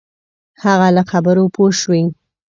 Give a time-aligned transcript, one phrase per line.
[0.63, 2.03] هغه له خبرو پوه شوی.